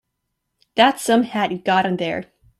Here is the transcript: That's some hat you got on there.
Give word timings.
That's 0.73 1.03
some 1.03 1.21
hat 1.21 1.51
you 1.51 1.59
got 1.59 1.85
on 1.85 1.97
there. 1.97 2.33